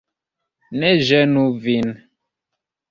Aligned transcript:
Ne 0.83 0.91
ĝenu 1.11 1.47
vin! 1.69 1.95